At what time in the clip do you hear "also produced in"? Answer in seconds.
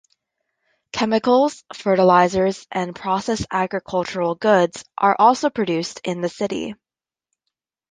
5.19-6.21